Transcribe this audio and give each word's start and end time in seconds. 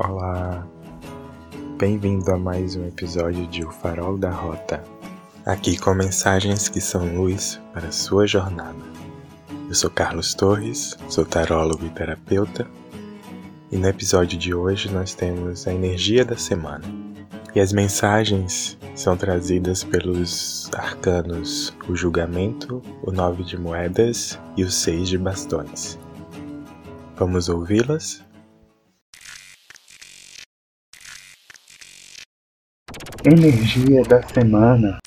Olá, 0.00 0.64
bem-vindo 1.76 2.30
a 2.30 2.38
mais 2.38 2.76
um 2.76 2.86
episódio 2.86 3.48
de 3.48 3.64
O 3.64 3.70
Farol 3.72 4.16
da 4.16 4.30
Rota. 4.30 4.80
Aqui 5.44 5.76
com 5.76 5.92
mensagens 5.92 6.68
que 6.68 6.80
são 6.80 7.16
luz 7.16 7.60
para 7.74 7.90
sua 7.90 8.24
jornada. 8.24 8.78
Eu 9.68 9.74
sou 9.74 9.90
Carlos 9.90 10.34
Torres, 10.34 10.96
sou 11.08 11.26
tarólogo 11.26 11.84
e 11.84 11.90
terapeuta, 11.90 12.64
e 13.72 13.76
no 13.76 13.88
episódio 13.88 14.38
de 14.38 14.54
hoje 14.54 14.88
nós 14.88 15.14
temos 15.14 15.66
a 15.66 15.74
energia 15.74 16.24
da 16.24 16.36
semana. 16.36 16.84
E 17.52 17.58
as 17.58 17.72
mensagens 17.72 18.78
são 18.94 19.16
trazidas 19.16 19.82
pelos 19.82 20.70
arcanos 20.76 21.74
o 21.88 21.96
julgamento, 21.96 22.80
o 23.02 23.10
nove 23.10 23.42
de 23.42 23.58
moedas 23.58 24.38
e 24.56 24.62
o 24.62 24.70
seis 24.70 25.08
de 25.08 25.18
bastões. 25.18 25.98
Vamos 27.16 27.48
ouvi-las? 27.48 28.27
Energia 33.24 34.04
da 34.04 34.22
semana. 34.22 35.00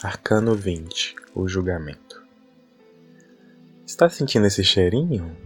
Arcano 0.00 0.54
20 0.54 1.16
O 1.34 1.48
julgamento. 1.48 2.22
Está 3.84 4.08
sentindo 4.08 4.46
esse 4.46 4.62
cheirinho? 4.62 5.36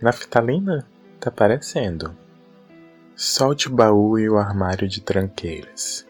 Naftalina? 0.00 0.88
Tá 1.20 1.30
parecendo. 1.30 2.16
Solte 3.14 3.68
o 3.68 3.74
baú 3.74 4.18
e 4.18 4.26
o 4.26 4.38
armário 4.38 4.88
de 4.88 5.02
tranqueiras. 5.02 6.06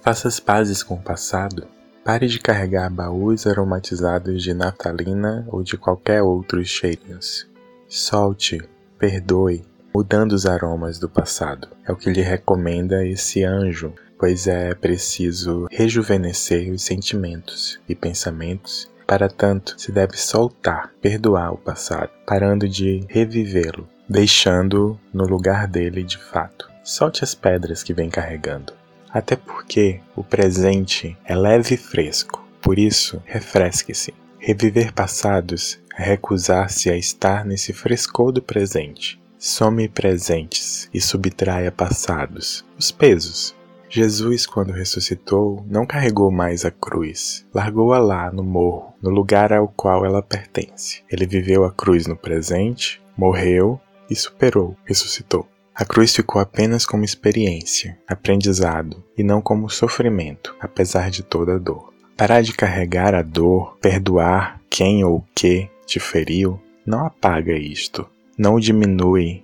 Faça 0.00 0.26
as 0.26 0.40
pazes 0.40 0.82
com 0.82 0.94
o 0.94 1.02
passado. 1.02 1.68
Pare 2.04 2.26
de 2.26 2.40
carregar 2.40 2.90
baús 2.90 3.46
aromatizados 3.46 4.42
de 4.42 4.52
naftalina 4.52 5.46
ou 5.46 5.62
de 5.62 5.78
qualquer 5.78 6.20
outros 6.20 6.66
cheirinhos. 6.66 7.48
Solte, 7.86 8.60
perdoe, 8.98 9.64
mudando 9.94 10.32
os 10.32 10.46
aromas 10.46 10.98
do 10.98 11.08
passado. 11.08 11.68
É 11.86 11.92
o 11.92 11.96
que 11.96 12.10
lhe 12.10 12.22
recomenda 12.22 13.06
esse 13.06 13.44
anjo, 13.44 13.92
pois 14.18 14.46
é 14.46 14.74
preciso 14.74 15.66
rejuvenescer 15.70 16.72
os 16.72 16.82
sentimentos 16.82 17.80
e 17.88 17.94
pensamentos. 17.94 18.90
Para 19.06 19.28
tanto, 19.28 19.74
se 19.78 19.90
deve 19.90 20.18
soltar, 20.18 20.92
perdoar 21.00 21.52
o 21.52 21.56
passado, 21.56 22.10
parando 22.26 22.68
de 22.68 23.04
revivê-lo, 23.08 23.88
deixando-o 24.08 24.98
no 25.12 25.24
lugar 25.24 25.66
dele 25.66 26.02
de 26.02 26.18
fato. 26.18 26.68
Solte 26.84 27.24
as 27.24 27.34
pedras 27.34 27.82
que 27.82 27.94
vem 27.94 28.10
carregando. 28.10 28.72
Até 29.10 29.36
porque 29.36 30.00
o 30.14 30.22
presente 30.22 31.16
é 31.24 31.34
leve 31.34 31.74
e 31.74 31.78
fresco, 31.78 32.46
por 32.60 32.78
isso, 32.78 33.22
refresque-se. 33.24 34.12
Reviver 34.38 34.92
passados 34.92 35.80
é 35.98 36.02
recusar-se 36.02 36.90
a 36.90 36.96
estar 36.96 37.44
nesse 37.44 37.72
frescor 37.72 38.30
do 38.30 38.42
presente. 38.42 39.20
Some 39.40 39.88
presentes 39.88 40.90
e 40.92 41.00
subtraia 41.00 41.70
passados, 41.70 42.64
os 42.76 42.90
pesos. 42.90 43.54
Jesus, 43.88 44.44
quando 44.46 44.72
ressuscitou, 44.72 45.64
não 45.70 45.86
carregou 45.86 46.28
mais 46.28 46.64
a 46.64 46.72
cruz, 46.72 47.46
largou-a 47.54 48.00
lá 48.00 48.32
no 48.32 48.42
morro, 48.42 48.92
no 49.00 49.10
lugar 49.10 49.52
ao 49.52 49.68
qual 49.68 50.04
ela 50.04 50.20
pertence. 50.20 51.04
Ele 51.08 51.24
viveu 51.24 51.64
a 51.64 51.70
cruz 51.70 52.08
no 52.08 52.16
presente, 52.16 53.00
morreu 53.16 53.80
e 54.10 54.16
superou, 54.16 54.76
ressuscitou. 54.84 55.46
A 55.72 55.84
cruz 55.84 56.16
ficou 56.16 56.42
apenas 56.42 56.84
como 56.84 57.04
experiência, 57.04 57.96
aprendizado, 58.08 59.04
e 59.16 59.22
não 59.22 59.40
como 59.40 59.70
sofrimento, 59.70 60.52
apesar 60.58 61.10
de 61.10 61.22
toda 61.22 61.54
a 61.54 61.58
dor. 61.58 61.94
Parar 62.16 62.42
de 62.42 62.52
carregar 62.52 63.14
a 63.14 63.22
dor, 63.22 63.78
perdoar 63.80 64.60
quem 64.68 65.04
ou 65.04 65.18
o 65.18 65.24
que 65.32 65.70
te 65.86 66.00
feriu, 66.00 66.60
não 66.84 67.06
apaga 67.06 67.52
isto, 67.52 68.04
não 68.38 68.60
diminui, 68.60 69.42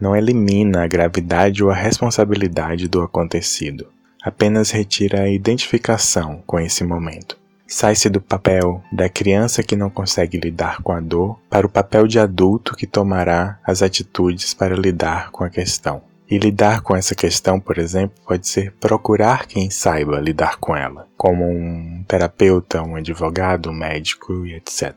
não 0.00 0.16
elimina 0.16 0.82
a 0.82 0.88
gravidade 0.88 1.62
ou 1.62 1.70
a 1.70 1.74
responsabilidade 1.74 2.88
do 2.88 3.00
acontecido, 3.00 3.86
apenas 4.20 4.72
retira 4.72 5.22
a 5.22 5.28
identificação 5.28 6.42
com 6.44 6.58
esse 6.58 6.82
momento. 6.82 7.38
Sai-se 7.68 8.10
do 8.10 8.20
papel 8.20 8.82
da 8.92 9.08
criança 9.08 9.62
que 9.62 9.76
não 9.76 9.88
consegue 9.88 10.38
lidar 10.38 10.82
com 10.82 10.92
a 10.92 11.00
dor 11.00 11.38
para 11.48 11.66
o 11.66 11.70
papel 11.70 12.06
de 12.08 12.18
adulto 12.18 12.76
que 12.76 12.86
tomará 12.86 13.60
as 13.64 13.80
atitudes 13.80 14.52
para 14.52 14.74
lidar 14.74 15.30
com 15.30 15.44
a 15.44 15.48
questão. 15.48 16.02
E 16.28 16.38
lidar 16.38 16.80
com 16.80 16.96
essa 16.96 17.14
questão, 17.14 17.60
por 17.60 17.78
exemplo, 17.78 18.16
pode 18.26 18.48
ser 18.48 18.72
procurar 18.72 19.46
quem 19.46 19.70
saiba 19.70 20.18
lidar 20.18 20.56
com 20.58 20.74
ela, 20.74 21.06
como 21.16 21.44
um 21.44 22.02
terapeuta, 22.08 22.82
um 22.82 22.96
advogado, 22.96 23.70
um 23.70 23.74
médico 23.74 24.44
e 24.46 24.54
etc. 24.54 24.94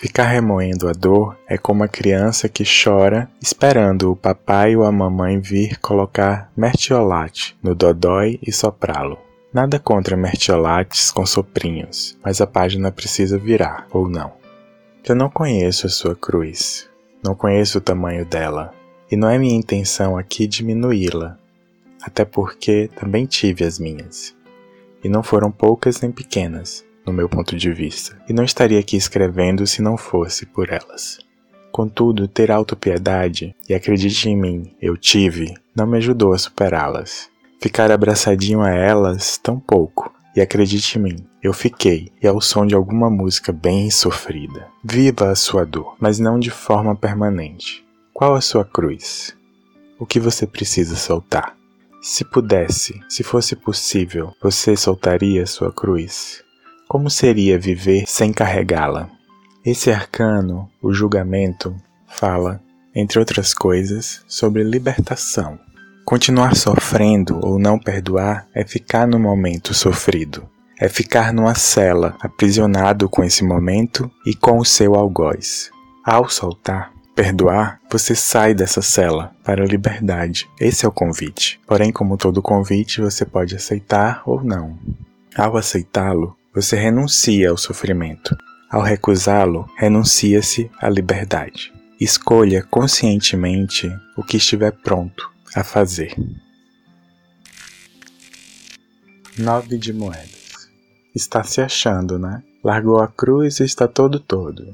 Ficar 0.00 0.28
remoendo 0.28 0.88
a 0.88 0.92
dor 0.92 1.36
é 1.46 1.58
como 1.58 1.84
a 1.84 1.88
criança 1.88 2.48
que 2.48 2.64
chora 2.64 3.30
esperando 3.38 4.10
o 4.10 4.16
papai 4.16 4.74
ou 4.74 4.82
a 4.82 4.90
mamãe 4.90 5.38
vir 5.38 5.78
colocar 5.78 6.50
mertiolate 6.56 7.54
no 7.62 7.74
dodói 7.74 8.38
e 8.42 8.50
soprá-lo. 8.50 9.18
Nada 9.52 9.78
contra 9.78 10.16
mertiolates 10.16 11.10
com 11.10 11.26
soprinhos, 11.26 12.16
mas 12.24 12.40
a 12.40 12.46
página 12.46 12.90
precisa 12.90 13.36
virar, 13.36 13.86
ou 13.90 14.08
não. 14.08 14.32
Eu 15.06 15.14
não 15.14 15.28
conheço 15.28 15.86
a 15.86 15.90
sua 15.90 16.16
cruz, 16.16 16.88
não 17.22 17.34
conheço 17.34 17.76
o 17.76 17.82
tamanho 17.82 18.24
dela, 18.24 18.72
e 19.10 19.16
não 19.16 19.28
é 19.28 19.36
minha 19.36 19.54
intenção 19.54 20.16
aqui 20.16 20.46
diminuí-la, 20.46 21.36
até 22.00 22.24
porque 22.24 22.88
também 22.96 23.26
tive 23.26 23.66
as 23.66 23.78
minhas, 23.78 24.34
e 25.04 25.10
não 25.10 25.22
foram 25.22 25.52
poucas 25.52 26.00
nem 26.00 26.10
pequenas 26.10 26.88
no 27.10 27.16
meu 27.16 27.28
ponto 27.28 27.56
de 27.56 27.72
vista, 27.72 28.16
e 28.28 28.32
não 28.32 28.44
estaria 28.44 28.78
aqui 28.78 28.96
escrevendo 28.96 29.66
se 29.66 29.82
não 29.82 29.96
fosse 29.96 30.46
por 30.46 30.70
elas. 30.70 31.18
Contudo, 31.72 32.28
ter 32.28 32.52
autopiedade, 32.52 33.54
e 33.68 33.74
acredite 33.74 34.28
em 34.28 34.36
mim, 34.36 34.74
eu 34.80 34.96
tive, 34.96 35.54
não 35.74 35.86
me 35.86 35.98
ajudou 35.98 36.32
a 36.32 36.38
superá-las. 36.38 37.28
Ficar 37.60 37.90
abraçadinho 37.90 38.62
a 38.62 38.70
elas, 38.70 39.36
tão 39.36 39.58
pouco, 39.58 40.14
e 40.36 40.40
acredite 40.40 40.98
em 40.98 41.02
mim, 41.02 41.16
eu 41.42 41.52
fiquei, 41.52 42.12
e 42.22 42.28
ao 42.28 42.40
som 42.40 42.64
de 42.64 42.76
alguma 42.76 43.10
música 43.10 43.52
bem 43.52 43.90
sofrida. 43.90 44.68
Viva 44.84 45.30
a 45.30 45.34
sua 45.34 45.66
dor, 45.66 45.96
mas 45.98 46.20
não 46.20 46.38
de 46.38 46.50
forma 46.50 46.94
permanente. 46.94 47.84
Qual 48.14 48.36
a 48.36 48.40
sua 48.40 48.64
cruz? 48.64 49.36
O 49.98 50.06
que 50.06 50.20
você 50.20 50.46
precisa 50.46 50.94
soltar? 50.94 51.56
Se 52.00 52.24
pudesse, 52.24 53.00
se 53.08 53.24
fosse 53.24 53.56
possível, 53.56 54.32
você 54.40 54.76
soltaria 54.76 55.44
sua 55.44 55.72
cruz? 55.72 56.42
Como 56.90 57.08
seria 57.08 57.56
viver 57.56 58.02
sem 58.04 58.32
carregá-la? 58.32 59.08
Esse 59.64 59.92
arcano, 59.92 60.68
o 60.82 60.92
julgamento, 60.92 61.72
fala, 62.08 62.60
entre 62.92 63.20
outras 63.20 63.54
coisas, 63.54 64.24
sobre 64.26 64.64
libertação. 64.64 65.56
Continuar 66.04 66.56
sofrendo 66.56 67.38
ou 67.44 67.60
não 67.60 67.78
perdoar 67.78 68.48
é 68.52 68.64
ficar 68.64 69.06
no 69.06 69.20
momento 69.20 69.72
sofrido, 69.72 70.48
é 70.80 70.88
ficar 70.88 71.32
numa 71.32 71.54
cela, 71.54 72.16
aprisionado 72.20 73.08
com 73.08 73.22
esse 73.22 73.44
momento 73.44 74.10
e 74.26 74.34
com 74.34 74.58
o 74.58 74.64
seu 74.64 74.96
algoz. 74.96 75.70
Ao 76.04 76.28
soltar, 76.28 76.92
perdoar, 77.14 77.78
você 77.88 78.16
sai 78.16 78.52
dessa 78.52 78.82
cela 78.82 79.30
para 79.44 79.62
a 79.62 79.68
liberdade. 79.68 80.50
Esse 80.58 80.84
é 80.84 80.88
o 80.88 80.92
convite. 80.92 81.60
Porém, 81.68 81.92
como 81.92 82.16
todo 82.16 82.42
convite, 82.42 83.00
você 83.00 83.24
pode 83.24 83.54
aceitar 83.54 84.24
ou 84.26 84.42
não. 84.42 84.76
Ao 85.36 85.56
aceitá-lo, 85.56 86.36
você 86.54 86.76
renuncia 86.76 87.50
ao 87.50 87.56
sofrimento. 87.56 88.36
Ao 88.68 88.82
recusá-lo, 88.82 89.68
renuncia-se 89.76 90.70
à 90.80 90.88
liberdade. 90.88 91.72
Escolha 92.00 92.62
conscientemente 92.62 93.90
o 94.16 94.22
que 94.22 94.36
estiver 94.36 94.72
pronto 94.72 95.30
a 95.54 95.62
fazer. 95.62 96.14
Nove 99.38 99.78
de 99.78 99.92
moedas. 99.92 100.68
Está 101.14 101.42
se 101.42 101.60
achando, 101.60 102.18
né? 102.18 102.42
Largou 102.62 103.00
a 103.00 103.08
cruz 103.08 103.60
e 103.60 103.64
está 103.64 103.88
todo 103.88 104.20
todo. 104.20 104.64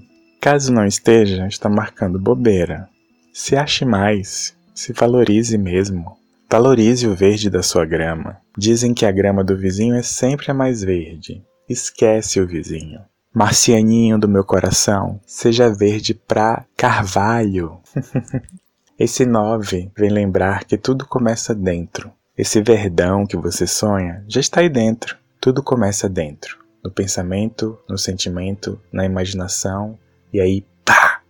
Caso 0.40 0.72
não 0.72 0.86
esteja, 0.86 1.46
está 1.46 1.68
marcando 1.68 2.18
bobeira. 2.18 2.88
Se 3.32 3.56
ache 3.56 3.84
mais, 3.84 4.56
se 4.74 4.92
valorize 4.92 5.56
mesmo. 5.56 6.16
Valorize 6.50 7.06
o 7.06 7.14
verde 7.14 7.50
da 7.50 7.62
sua 7.62 7.84
grama. 7.84 8.36
Dizem 8.56 8.94
que 8.94 9.04
a 9.04 9.10
grama 9.10 9.42
do 9.42 9.56
vizinho 9.56 9.94
é 9.94 10.02
sempre 10.02 10.50
a 10.50 10.54
mais 10.54 10.82
verde. 10.82 11.42
Esquece 11.68 12.40
o 12.40 12.46
vizinho. 12.46 13.00
Marcianinho 13.34 14.18
do 14.18 14.28
meu 14.28 14.44
coração, 14.44 15.20
seja 15.26 15.68
verde 15.68 16.14
pra 16.14 16.64
carvalho. 16.76 17.80
Esse 18.96 19.26
nove 19.26 19.90
vem 19.96 20.08
lembrar 20.08 20.64
que 20.64 20.78
tudo 20.78 21.04
começa 21.04 21.54
dentro. 21.54 22.12
Esse 22.38 22.62
verdão 22.62 23.26
que 23.26 23.36
você 23.36 23.66
sonha 23.66 24.24
já 24.28 24.40
está 24.40 24.60
aí 24.60 24.68
dentro. 24.68 25.18
Tudo 25.40 25.62
começa 25.62 26.08
dentro. 26.08 26.58
No 26.84 26.90
pensamento, 26.90 27.76
no 27.88 27.98
sentimento, 27.98 28.80
na 28.92 29.04
imaginação. 29.04 29.98
E 30.32 30.40
aí, 30.40 30.64
pá! 30.84 31.20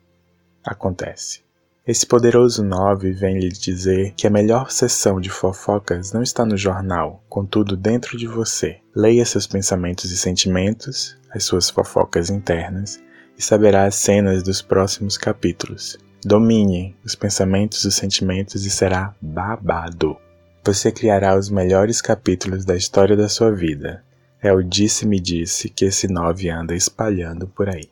Acontece. 0.63 1.46
Esse 1.87 2.05
poderoso 2.05 2.65
9 2.65 3.13
vem 3.13 3.39
lhe 3.39 3.49
dizer 3.49 4.13
que 4.17 4.27
a 4.27 4.31
melhor 4.31 4.73
sessão 4.73 5.21
de 5.21 5.31
fofocas 5.31 6.13
não 6.13 6.21
está 6.21 6.45
no 6.45 6.57
jornal, 6.57 7.23
contudo 7.29 7.77
dentro 7.77 8.19
de 8.19 8.27
você. 8.27 8.79
Leia 8.93 9.25
seus 9.25 9.47
pensamentos 9.47 10.11
e 10.11 10.19
sentimentos, 10.19 11.17
as 11.31 11.45
suas 11.45 11.71
fofocas 11.71 12.29
internas, 12.29 13.01
e 13.39 13.43
saberá 13.43 13.85
as 13.85 13.95
cenas 13.95 14.43
dos 14.43 14.61
próximos 14.61 15.17
capítulos. 15.17 15.97
Domine 16.25 16.97
os 17.05 17.15
pensamentos 17.15 17.85
e 17.85 17.87
os 17.87 17.95
sentimentos 17.95 18.67
e 18.67 18.71
será 18.71 19.15
babado. 19.21 20.17
Você 20.65 20.91
criará 20.91 21.39
os 21.39 21.49
melhores 21.49 22.01
capítulos 22.01 22.65
da 22.65 22.75
história 22.75 23.17
da 23.17 23.29
sua 23.29 23.53
vida. 23.53 24.03
É 24.43 24.53
o 24.53 24.61
disse-me 24.61 25.21
disse 25.21 25.69
que 25.69 25.85
esse 25.85 26.09
nove 26.09 26.51
anda 26.51 26.75
espalhando 26.75 27.47
por 27.47 27.69
aí. 27.69 27.89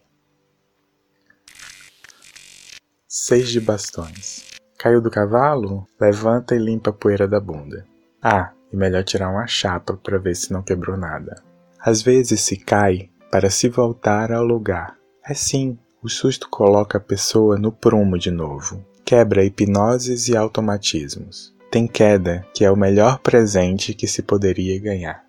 Seis 3.17 3.49
de 3.49 3.61
bastões. 3.61 4.43
Caiu 4.77 5.01
do 5.01 5.09
cavalo? 5.09 5.87
Levanta 6.01 6.57
e 6.57 6.59
limpa 6.59 6.91
a 6.91 6.93
poeira 6.93 7.29
da 7.29 7.39
bunda. 7.39 7.87
Ah, 8.21 8.51
e 8.73 8.77
melhor 8.77 9.05
tirar 9.05 9.31
uma 9.31 9.47
chapa 9.47 9.97
para 9.97 10.19
ver 10.19 10.35
se 10.35 10.53
não 10.53 10.65
quebrou 10.65 10.97
nada. 10.97 11.41
Às 11.79 12.03
vezes 12.03 12.41
se 12.41 12.57
cai 12.57 13.09
para 13.31 13.51
se 13.51 13.69
voltar 13.69 14.33
ao 14.33 14.45
lugar. 14.45 14.97
É 15.25 15.33
sim, 15.33 15.79
o 16.03 16.09
susto 16.09 16.49
coloca 16.51 16.99
a 16.99 17.01
pessoa 17.01 17.57
no 17.57 17.71
prumo 17.71 18.19
de 18.19 18.33
novo. 18.33 18.85
Quebra 19.05 19.45
hipnoses 19.45 20.27
e 20.27 20.37
automatismos. 20.37 21.55
Tem 21.71 21.87
queda, 21.87 22.45
que 22.53 22.65
é 22.65 22.71
o 22.71 22.77
melhor 22.77 23.21
presente 23.21 23.95
que 23.95 24.09
se 24.09 24.23
poderia 24.23 24.77
ganhar. 24.81 25.25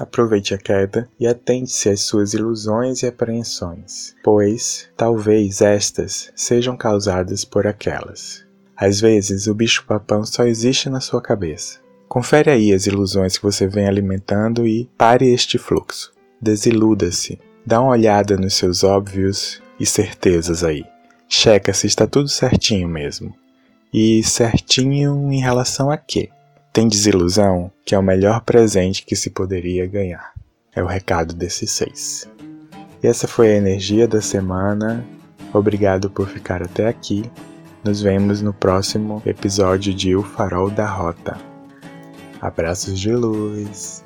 Aproveite 0.00 0.54
a 0.54 0.58
queda 0.58 1.08
e 1.18 1.26
atente-se 1.26 1.88
às 1.88 2.00
suas 2.02 2.32
ilusões 2.34 3.02
e 3.02 3.06
apreensões, 3.06 4.14
pois 4.22 4.88
talvez 4.96 5.60
estas 5.60 6.30
sejam 6.36 6.76
causadas 6.76 7.44
por 7.44 7.66
aquelas. 7.66 8.46
Às 8.76 9.00
vezes 9.00 9.48
o 9.48 9.54
bicho-papão 9.54 10.24
só 10.24 10.44
existe 10.44 10.88
na 10.88 11.00
sua 11.00 11.20
cabeça. 11.20 11.80
Confere 12.08 12.50
aí 12.50 12.72
as 12.72 12.86
ilusões 12.86 13.36
que 13.36 13.42
você 13.42 13.66
vem 13.66 13.88
alimentando 13.88 14.66
e 14.66 14.88
pare 14.96 15.28
este 15.32 15.58
fluxo. 15.58 16.12
Desiluda-se. 16.40 17.38
Dá 17.66 17.80
uma 17.80 17.90
olhada 17.90 18.36
nos 18.36 18.54
seus 18.54 18.84
óbvios 18.84 19.60
e 19.80 19.84
certezas 19.84 20.62
aí. 20.62 20.84
Checa 21.28 21.72
se 21.74 21.86
está 21.86 22.06
tudo 22.06 22.28
certinho 22.28 22.88
mesmo. 22.88 23.34
E 23.92 24.22
certinho 24.22 25.30
em 25.32 25.40
relação 25.40 25.90
a 25.90 25.96
quê? 25.96 26.30
Tem 26.78 26.86
desilusão, 26.86 27.72
que 27.84 27.92
é 27.92 27.98
o 27.98 28.02
melhor 28.04 28.42
presente 28.42 29.04
que 29.04 29.16
se 29.16 29.30
poderia 29.30 29.84
ganhar. 29.84 30.32
É 30.72 30.80
o 30.80 30.86
recado 30.86 31.34
desses 31.34 31.72
seis. 31.72 32.30
E 33.02 33.06
essa 33.08 33.26
foi 33.26 33.48
a 33.48 33.56
energia 33.56 34.06
da 34.06 34.22
semana. 34.22 35.04
Obrigado 35.52 36.08
por 36.08 36.28
ficar 36.28 36.62
até 36.62 36.86
aqui. 36.86 37.28
Nos 37.82 38.00
vemos 38.00 38.40
no 38.40 38.54
próximo 38.54 39.20
episódio 39.26 39.92
de 39.92 40.14
O 40.14 40.22
Farol 40.22 40.70
da 40.70 40.86
Rota. 40.86 41.36
Abraços 42.40 42.96
de 42.96 43.10
luz. 43.12 44.04